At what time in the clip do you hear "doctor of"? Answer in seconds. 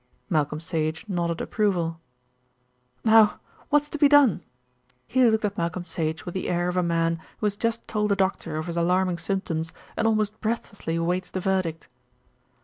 8.15-8.65